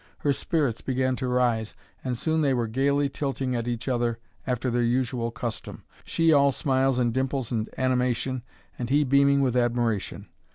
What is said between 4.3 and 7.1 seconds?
after their usual custom, she all smiles